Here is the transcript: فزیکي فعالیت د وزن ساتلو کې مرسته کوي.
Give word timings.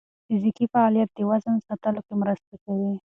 فزیکي 0.27 0.65
فعالیت 0.73 1.09
د 1.13 1.19
وزن 1.29 1.55
ساتلو 1.67 2.01
کې 2.07 2.13
مرسته 2.21 2.53
کوي. 2.63 2.91